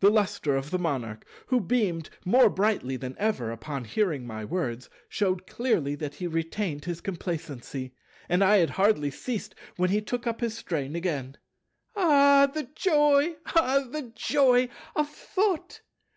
[0.00, 4.90] The lustre of the Monarch, who beamed more brightly than ever upon hearing my words,
[5.08, 7.94] shewed clearly that he retained his complacency;
[8.28, 11.36] and I had hardly ceased when he took up his strain again.
[11.94, 15.82] "Ah, the joy, ah, the joy of Thought!